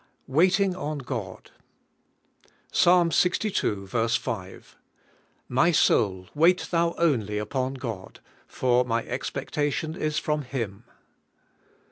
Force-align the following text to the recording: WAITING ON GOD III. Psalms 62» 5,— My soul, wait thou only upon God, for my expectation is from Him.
WAITING 0.25 0.75
ON 0.75 0.97
GOD 0.97 1.51
III. 1.53 2.51
Psalms 2.71 3.15
62» 3.17 3.85
5,— 3.87 4.77
My 5.59 5.71
soul, 5.71 6.25
wait 6.33 6.67
thou 6.71 6.95
only 6.97 7.37
upon 7.37 7.75
God, 7.75 8.19
for 8.47 8.83
my 8.83 9.03
expectation 9.03 9.95
is 9.95 10.17
from 10.17 10.41
Him. 10.41 10.85